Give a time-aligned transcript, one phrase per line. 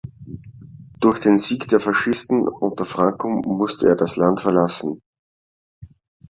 [0.99, 5.03] Durch den Sieg der Faschisten unter Franco musste er das Land verlassen.